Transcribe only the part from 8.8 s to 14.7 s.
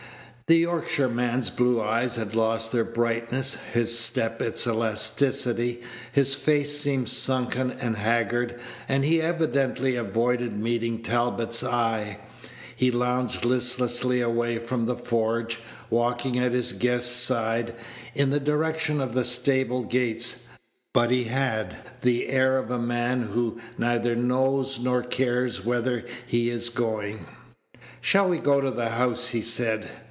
and he evidently avoided meeting Talbot's eye. He lounged listlessly away